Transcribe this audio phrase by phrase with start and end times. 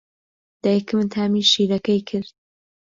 [0.63, 2.31] دایکم تامی شیرەکەی کرد.